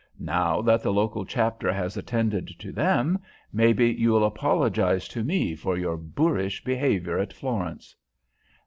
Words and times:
"Now 0.17 0.63
that 0.63 0.81
the 0.81 0.91
local 0.91 1.25
chapter 1.25 1.71
has 1.71 1.95
attended 1.95 2.47
to 2.57 2.71
them, 2.71 3.19
maybe 3.53 3.87
you'll 3.91 4.25
apologize 4.25 5.07
to 5.09 5.23
me 5.23 5.53
for 5.53 5.77
your 5.77 5.95
boorish 5.95 6.63
behavior 6.63 7.19
at 7.19 7.31
Florence." 7.33 7.95